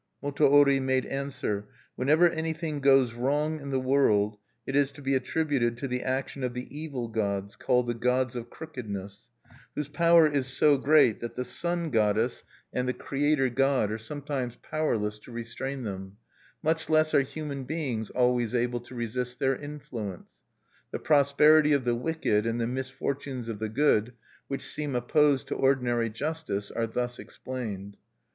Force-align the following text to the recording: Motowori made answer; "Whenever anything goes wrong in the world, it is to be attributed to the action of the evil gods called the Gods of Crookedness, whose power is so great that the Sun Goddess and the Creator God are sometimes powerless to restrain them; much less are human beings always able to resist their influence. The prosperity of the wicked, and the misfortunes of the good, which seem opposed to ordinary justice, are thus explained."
Motowori 0.23 0.81
made 0.81 1.05
answer; 1.05 1.67
"Whenever 1.95 2.27
anything 2.27 2.79
goes 2.79 3.13
wrong 3.13 3.59
in 3.59 3.69
the 3.69 3.79
world, 3.79 4.35
it 4.65 4.75
is 4.75 4.91
to 4.93 4.99
be 4.99 5.13
attributed 5.13 5.77
to 5.77 5.87
the 5.87 6.01
action 6.01 6.43
of 6.43 6.55
the 6.55 6.65
evil 6.75 7.07
gods 7.07 7.55
called 7.55 7.85
the 7.85 7.93
Gods 7.93 8.35
of 8.35 8.49
Crookedness, 8.49 9.27
whose 9.75 9.87
power 9.89 10.25
is 10.25 10.47
so 10.47 10.75
great 10.79 11.19
that 11.19 11.35
the 11.35 11.45
Sun 11.45 11.91
Goddess 11.91 12.43
and 12.73 12.87
the 12.89 12.93
Creator 12.95 13.49
God 13.49 13.91
are 13.91 13.99
sometimes 13.99 14.55
powerless 14.63 15.19
to 15.19 15.31
restrain 15.31 15.83
them; 15.83 16.17
much 16.63 16.89
less 16.89 17.13
are 17.13 17.21
human 17.21 17.65
beings 17.65 18.09
always 18.09 18.55
able 18.55 18.79
to 18.79 18.95
resist 18.95 19.37
their 19.37 19.55
influence. 19.55 20.41
The 20.89 20.97
prosperity 20.97 21.73
of 21.73 21.85
the 21.85 21.93
wicked, 21.93 22.47
and 22.47 22.59
the 22.59 22.65
misfortunes 22.65 23.47
of 23.47 23.59
the 23.59 23.69
good, 23.69 24.13
which 24.47 24.65
seem 24.65 24.95
opposed 24.95 25.47
to 25.49 25.55
ordinary 25.55 26.09
justice, 26.09 26.71
are 26.71 26.87
thus 26.87 27.19
explained." 27.19 27.97